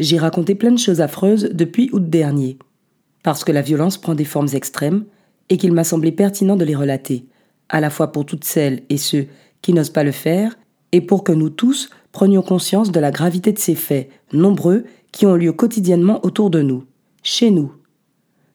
[0.00, 2.58] j'ai raconté plein de choses affreuses depuis août dernier,
[3.22, 5.04] parce que la violence prend des formes extrêmes
[5.48, 7.26] et qu'il m'a semblé pertinent de les relater,
[7.68, 9.26] à la fois pour toutes celles et ceux
[9.62, 10.56] qui n'osent pas le faire,
[10.92, 15.26] et pour que nous tous prenions conscience de la gravité de ces faits, nombreux, qui
[15.26, 16.84] ont lieu quotidiennement autour de nous,
[17.22, 17.72] chez nous.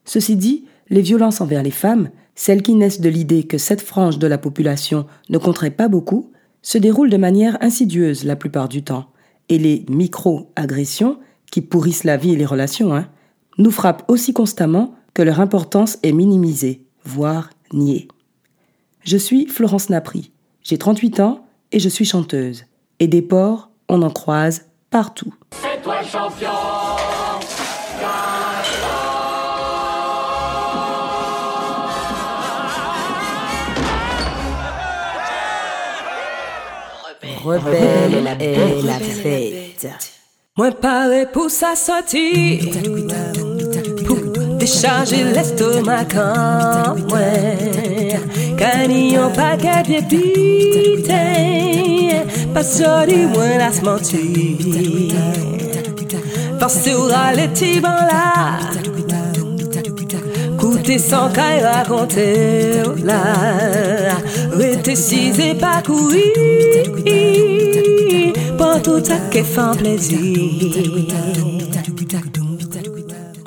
[0.04, 4.18] Ceci dit, les violences envers les femmes, celles qui naissent de l'idée que cette frange
[4.18, 6.32] de la population ne compterait pas beaucoup,
[6.62, 9.06] se déroulent de manière insidieuse la plupart du temps,
[9.48, 11.18] et les micro-agressions,
[11.50, 13.08] qui pourrissent la vie et les relations, hein,
[13.58, 18.08] nous frappent aussi constamment que leur importance est minimisée, voire niée.
[19.02, 22.64] Je suis Florence Napri, j'ai 38 ans et je suis chanteuse.
[22.98, 25.34] Et des porcs, on en croise partout.
[25.50, 26.48] C'est toi champion
[37.42, 40.19] Rebelle et la fête.
[40.60, 42.70] Moi paré pour sa sortie
[44.58, 47.18] décharger l'estomac quand moi
[48.58, 51.16] Canillon paquet de pité
[52.52, 55.14] Pas sorti moins la smanti
[56.58, 58.58] Parce que les tibans là
[60.58, 63.22] Coûter sans caille raconter là
[64.52, 66.20] Rete si pas courir.
[66.94, 67.69] Pour
[68.82, 70.18] tout ça qui fait plaisir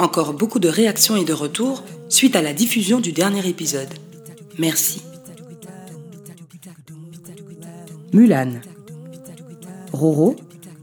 [0.03, 3.87] encore beaucoup de réactions et de retours suite à la diffusion du dernier épisode.
[4.59, 5.01] Merci.
[8.11, 8.51] Mulan.
[9.91, 10.35] Roro,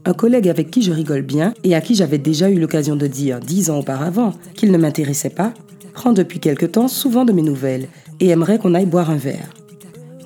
[0.05, 3.07] un collègue avec qui je rigole bien et à qui j'avais déjà eu l'occasion de
[3.07, 5.53] dire dix ans auparavant qu'il ne m'intéressait pas,
[5.93, 7.87] prend depuis quelque temps souvent de mes nouvelles
[8.19, 9.53] et aimerait qu'on aille boire un verre.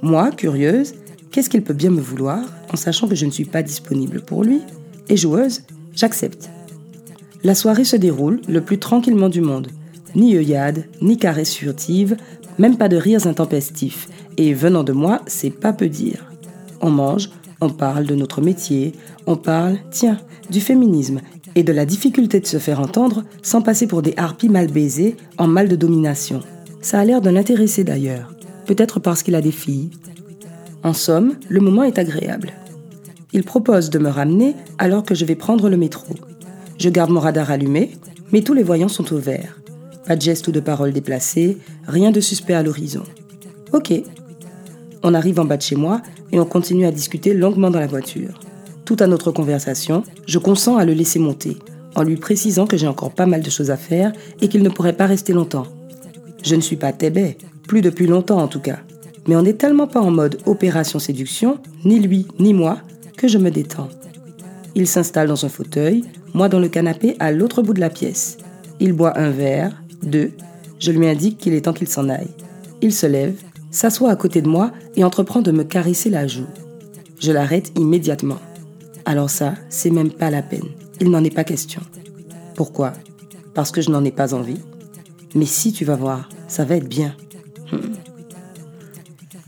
[0.02, 0.94] Moi, curieuse,
[1.36, 2.40] qu'est-ce qu'il peut bien me vouloir
[2.72, 4.62] en sachant que je ne suis pas disponible pour lui?
[5.10, 6.50] Et joueuse, j'accepte.
[7.44, 9.68] La soirée se déroule le plus tranquillement du monde.
[10.16, 12.16] Ni œillade, ni caresses furtives,
[12.58, 14.08] même pas de rires intempestifs.
[14.38, 16.32] Et venant de moi, c'est pas peu dire.
[16.80, 18.94] On mange, on parle de notre métier,
[19.28, 21.20] on parle, tiens, du féminisme
[21.56, 25.18] et de la difficulté de se faire entendre sans passer pour des harpies mal baisées
[25.38, 26.40] en mal de domination.
[26.80, 28.34] Ça a l'air de l'intéresser d'ailleurs,
[28.66, 29.90] peut-être parce qu'il a des filles.
[30.86, 32.54] En somme, le moment est agréable.
[33.34, 36.14] Il propose de me ramener alors que je vais prendre le métro.
[36.78, 37.98] Je garde mon radar allumé,
[38.32, 39.60] mais tous les voyants sont au vert.
[40.06, 41.58] Pas de gestes ou de paroles déplacées,
[41.88, 43.02] rien de suspect à l'horizon.
[43.74, 43.94] Ok.
[45.02, 47.88] On arrive en bas de chez moi et on continue à discuter longuement dans la
[47.88, 48.40] voiture.
[48.86, 51.58] Tout à notre conversation, je consens à le laisser monter,
[51.96, 54.70] en lui précisant que j'ai encore pas mal de choses à faire et qu'il ne
[54.70, 55.66] pourrait pas rester longtemps.
[56.44, 58.78] Je ne suis pas tébé, plus depuis longtemps en tout cas.
[59.28, 62.80] Mais on n'est tellement pas en mode opération séduction, ni lui ni moi,
[63.18, 63.90] que je me détends.
[64.76, 66.04] Il s'installe dans son fauteuil,
[66.34, 68.38] moi dans le canapé à l'autre bout de la pièce.
[68.80, 70.32] Il boit un verre, deux.
[70.80, 72.32] Je lui indique qu'il est temps qu'il s'en aille.
[72.82, 73.36] Il se lève,
[73.72, 76.48] s'assoit à côté de moi et entreprend de me caresser la joue.
[77.20, 78.40] Je l'arrête immédiatement.
[79.06, 80.68] Alors ça, c'est même pas la peine.
[81.00, 81.82] Il n'en est pas question.
[82.56, 82.94] Pourquoi?
[83.54, 84.60] Parce que je n'en ai pas envie.
[85.34, 87.16] Mais si tu vas voir, ça va être bien.
[87.72, 87.94] Hmm.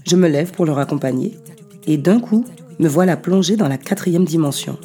[0.07, 1.37] Je me lève pour le raccompagner
[1.85, 2.45] et d'un coup,
[2.79, 4.77] me voilà plongée dans la quatrième dimension.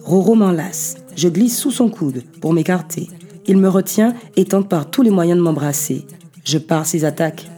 [0.00, 0.94] Roro m'enlace.
[1.16, 3.08] Je glisse sous son coude pour m'écarter.
[3.48, 6.06] Il me retient et tente par tous les moyens de m'embrasser.
[6.44, 7.50] Je pars ses attaques.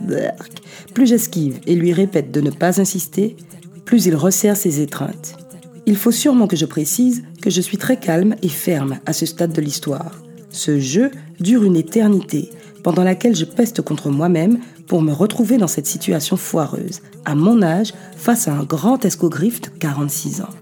[0.95, 3.37] Plus j'esquive et lui répète de ne pas insister,
[3.85, 5.37] plus il resserre ses étreintes.
[5.85, 9.27] Il faut sûrement que je précise que je suis très calme et ferme à ce
[9.27, 10.23] stade de l'histoire.
[10.49, 12.51] Ce jeu dure une éternité,
[12.83, 17.63] pendant laquelle je peste contre moi-même pour me retrouver dans cette situation foireuse, à mon
[17.63, 20.55] âge, face à un grand escogriffe de 46 ans.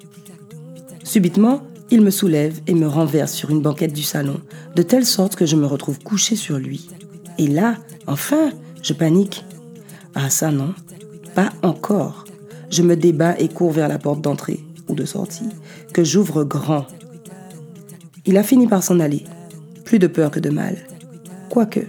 [1.03, 4.41] Subitement, il me soulève et me renverse sur une banquette du salon,
[4.77, 6.89] de telle sorte que je me retrouve couché sur lui.
[7.39, 7.77] Et là,
[8.07, 8.51] enfin,
[8.83, 9.45] je panique.
[10.15, 10.75] Ah ça non,
[11.35, 12.25] pas encore.
[12.71, 15.49] Je me débat et cours vers la porte d'entrée ou de sortie,
[15.93, 16.87] que j'ouvre grand.
[18.27, 19.25] Il a fini par s'en aller.
[19.85, 20.77] Plus de peur que de mal.
[21.49, 21.81] Quoique.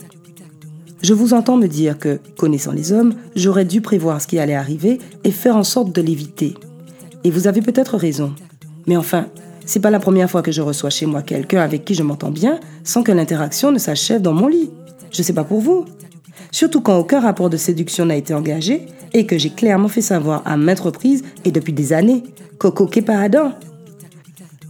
[1.01, 4.53] Je vous entends me dire que, connaissant les hommes, j'aurais dû prévoir ce qui allait
[4.53, 6.53] arriver et faire en sorte de l'éviter.
[7.23, 8.33] Et vous avez peut-être raison.
[8.85, 9.27] Mais enfin,
[9.65, 12.31] c'est pas la première fois que je reçois chez moi quelqu'un avec qui je m'entends
[12.31, 14.69] bien sans que l'interaction ne s'achève dans mon lit.
[15.11, 15.85] Je sais pas pour vous.
[16.51, 20.43] Surtout quand aucun rapport de séduction n'a été engagé et que j'ai clairement fait savoir
[20.45, 22.23] à maintes reprises et depuis des années.
[22.59, 23.53] Coco Adam.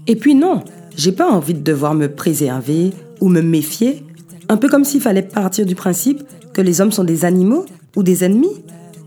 [0.07, 0.63] Et puis non,
[0.95, 4.03] j'ai pas envie de devoir me préserver ou me méfier,
[4.51, 7.65] un peu comme s'il fallait partir du principe que les hommes sont des animaux
[7.95, 8.61] ou des ennemis.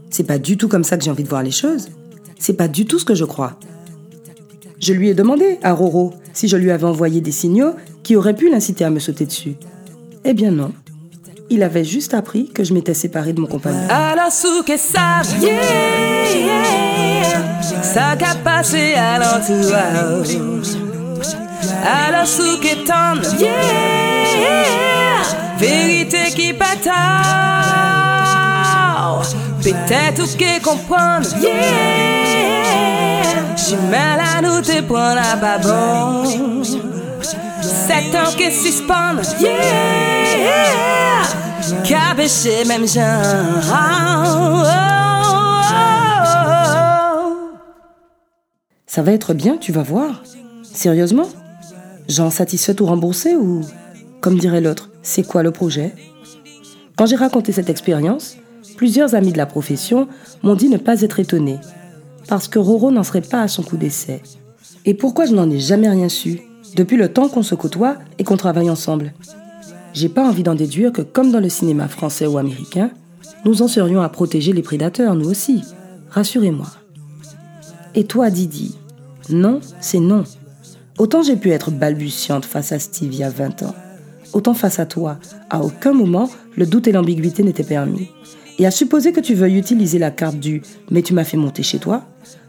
[0.08, 1.90] C'est pas du tout comme ça que j'ai envie de voir les choses.
[2.38, 3.58] C'est pas du tout ce que je crois.
[4.80, 8.34] Je lui ai demandé à Roro si je lui avais envoyé des signaux qui aurait
[8.34, 9.56] pu l'inciter à me sauter dessus.
[10.24, 10.72] Eh bien non.
[11.50, 13.86] Il avait juste appris que je m'étais séparée de mon compagnon.
[13.90, 14.32] Alors
[14.66, 15.20] que ça
[17.82, 18.34] ça qu'a
[18.96, 20.38] à l'entourage.
[22.86, 24.13] Tendre, vérité
[26.52, 26.94] bataille.
[29.62, 31.26] Peut-être que comprendre,
[33.56, 36.24] J'ai mal à nous te prendre à babon.
[37.62, 39.54] Sept ans que suspendre, yeah.
[41.82, 43.22] Cabéché même genre.
[48.86, 50.22] Ça va être bien, tu vas voir.
[50.62, 51.28] Sérieusement?
[52.08, 53.62] Genre satisfait ou remboursé ou,
[54.24, 55.92] comme dirait l'autre, c'est quoi le projet?
[56.96, 58.38] Quand j'ai raconté cette expérience,
[58.74, 60.08] plusieurs amis de la profession
[60.42, 61.58] m'ont dit ne pas être étonnés,
[62.26, 64.22] parce que Roro n'en serait pas à son coup d'essai.
[64.86, 66.40] Et pourquoi je n'en ai jamais rien su,
[66.74, 69.12] depuis le temps qu'on se côtoie et qu'on travaille ensemble
[69.92, 72.92] J'ai pas envie d'en déduire que, comme dans le cinéma français ou américain,
[73.44, 75.64] nous en serions à protéger les prédateurs, nous aussi.
[76.08, 76.68] Rassurez-moi.
[77.94, 78.78] Et toi, Didi?
[79.28, 80.24] Non, c'est non.
[80.96, 83.74] Autant j'ai pu être balbutiante face à Steve il y a 20 ans,
[84.34, 88.08] autant face à toi, à aucun moment, le doute et l'ambiguïté n'étaient permis.
[88.58, 91.62] Et à supposer que tu veuilles utiliser la carte du mais tu m'as fait monter
[91.62, 92.02] chez toi,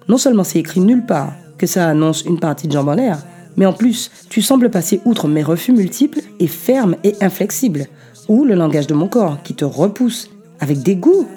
[0.08, 3.24] non seulement c'est écrit nulle part que ça annonce une partie de jambes en l'air,
[3.58, 7.88] mais en plus, tu sembles passer outre mes refus multiples et ferme et inflexible,
[8.28, 10.30] ou le langage de mon corps qui te repousse
[10.60, 11.28] avec dégoût.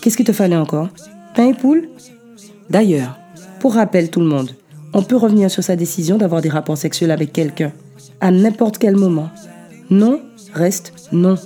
[0.00, 0.88] Qu'est-ce qu'il te fallait encore?
[1.34, 1.88] Pain et poule?
[2.70, 3.18] D'ailleurs,
[3.60, 4.50] pour rappel tout le monde,
[4.92, 7.72] on peut revenir sur sa décision d'avoir des rapports sexuels avec quelqu'un,
[8.20, 9.30] à n'importe quel moment.
[9.90, 10.20] Non
[10.52, 11.36] reste non.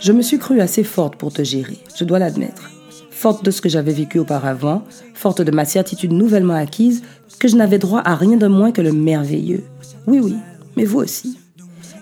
[0.00, 2.70] Je me suis crue assez forte pour te gérer, je dois l'admettre.
[3.10, 4.82] Forte de ce que j'avais vécu auparavant,
[5.14, 7.02] forte de ma certitude nouvellement acquise
[7.38, 9.64] que je n'avais droit à rien de moins que le merveilleux.
[10.06, 10.36] Oui, oui,
[10.76, 11.38] mais vous aussi.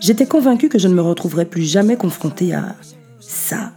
[0.00, 2.76] J'étais convaincue que je ne me retrouverais plus jamais confrontée à
[3.18, 3.72] ça.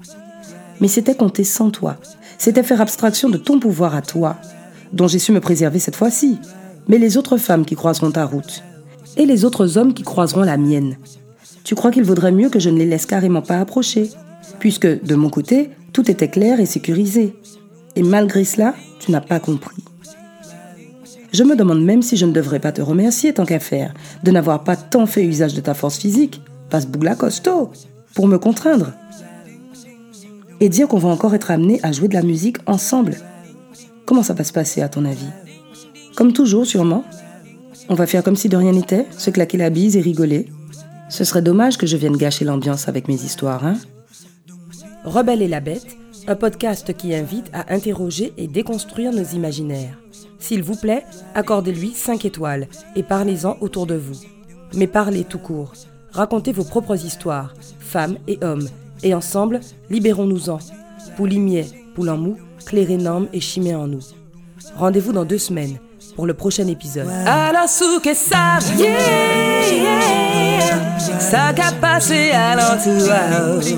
[0.79, 1.97] Mais c'était compter sans toi.
[2.37, 4.37] C'était faire abstraction de ton pouvoir à toi,
[4.93, 6.39] dont j'ai su me préserver cette fois-ci,
[6.87, 8.63] mais les autres femmes qui croiseront ta route,
[9.17, 10.97] et les autres hommes qui croiseront la mienne.
[11.63, 14.09] Tu crois qu'il vaudrait mieux que je ne les laisse carrément pas approcher,
[14.59, 17.35] puisque, de mon côté, tout était clair et sécurisé.
[17.95, 19.83] Et malgré cela, tu n'as pas compris.
[21.33, 23.93] Je me demande même si je ne devrais pas te remercier tant qu'à faire,
[24.23, 27.71] de n'avoir pas tant fait usage de ta force physique, passe bougla costaud,
[28.13, 28.91] pour me contraindre.
[30.59, 33.15] Et dire qu'on va encore être amené à jouer de la musique ensemble.
[34.05, 35.29] Comment ça va se passer à ton avis?
[36.15, 37.05] Comme toujours, sûrement.
[37.89, 40.47] On va faire comme si de rien n'était, se claquer la bise et rigoler.
[41.09, 43.77] Ce serait dommage que je vienne gâcher l'ambiance avec mes histoires, hein
[45.03, 45.97] Rebelle et la bête,
[46.27, 49.97] un podcast qui invite à interroger et déconstruire nos imaginaires.
[50.39, 54.19] S'il vous plaît, accordez-lui 5 étoiles et parlez-en autour de vous.
[54.75, 55.73] Mais parlez tout court.
[56.11, 58.67] Racontez vos propres histoires, femmes et hommes,
[59.03, 60.59] et ensemble, libérons-nous-en.
[61.17, 64.03] Poulimier, poule en mou, clair énorme et chimé en nous.
[64.75, 65.79] Rendez-vous dans deux semaines
[66.15, 67.07] pour le prochain épisode.
[67.25, 67.67] Alors
[68.03, 68.59] que ça,
[71.19, 73.73] ça qu'a passé à l'entourage.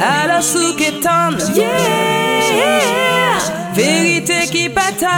[0.00, 0.42] Alors
[0.76, 1.38] que tendre,
[3.74, 5.10] vérité qui bataille.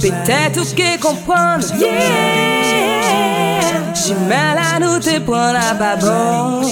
[0.00, 1.64] Peut-être que comprendre,
[3.94, 6.62] j'ai mal à nous te prendre à babon.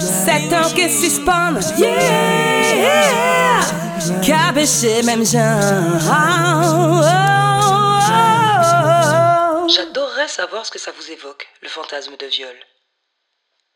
[0.00, 3.41] Sept ans que suspendre, yeah,
[9.68, 12.56] J'adorerais savoir ce que ça vous évoque, le fantasme de viol.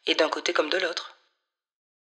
[0.07, 1.16] Et d'un côté comme de l'autre.